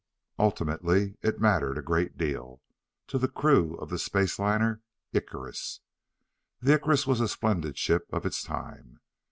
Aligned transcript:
Ultimately, 0.39 1.17
it 1.21 1.39
mattered 1.39 1.77
a 1.77 1.83
great 1.83 2.17
deal 2.17 2.59
to 3.05 3.19
the 3.19 3.27
crew 3.27 3.75
of 3.75 3.91
the 3.91 3.99
space 3.99 4.39
liner 4.39 4.81
Icarus. 5.13 5.81
The 6.59 6.73
Icarus 6.73 7.05
was 7.05 7.21
a 7.21 7.27
splendid 7.27 7.77
ship 7.77 8.07
of 8.11 8.25
its 8.25 8.43
time. 8.43 8.99